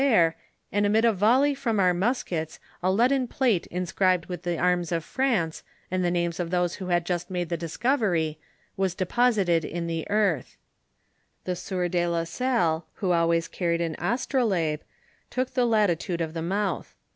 175 0.01 0.17
there, 0.71 0.77
and 0.79 0.85
amid 0.87 1.05
a 1.05 1.13
volley 1.13 1.53
from 1.53 1.79
all 1.79 1.85
our 1.85 1.93
muskets, 1.93 2.59
a 2.81 2.91
leaden 2.91 3.27
plate 3.27 3.67
inscribed 3.67 4.25
with 4.25 4.41
the 4.41 4.57
arms 4.57 4.91
of 4.91 5.03
France, 5.03 5.61
and 5.91 6.03
the 6.03 6.09
names 6.09 6.39
of 6.39 6.49
those 6.49 6.77
who 6.77 6.87
had 6.87 7.05
just 7.05 7.29
made 7.29 7.49
the 7.49 7.55
discovery, 7.55 8.39
was 8.75 8.95
deposited 8.95 9.63
in 9.63 9.85
the 9.85 10.09
earth 10.09 10.57
* 10.99 11.43
The 11.45 11.55
sieur 11.55 11.87
de 11.87 12.07
la 12.07 12.23
Salle, 12.23 12.83
who 12.95 13.11
always 13.11 13.47
carried 13.47 13.79
an 13.79 13.95
astrolabe, 13.99 14.81
took 15.29 15.51
the 15.51 15.67
latitude 15.67 16.19
of 16.19 16.33
the 16.33 16.41
mouth. 16.41 16.95